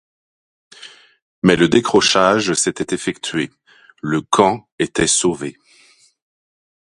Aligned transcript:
Mais 1.43 1.55
le 1.55 1.69
décrochage 1.69 2.53
s'était 2.55 2.95
effectué, 2.95 3.51
le 4.01 4.21
camp 4.23 4.67
était 4.79 5.05
sauvé. 5.05 5.59